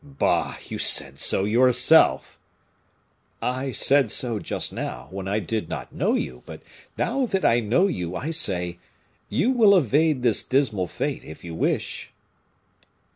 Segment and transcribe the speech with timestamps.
[0.03, 0.57] "Bah!
[0.67, 2.39] you said so yourself."
[3.39, 6.63] "I said so just now, when I did not know you; but
[6.97, 8.79] now that I know you, I say
[9.29, 12.11] you will evade this dismal fate, if you wish!"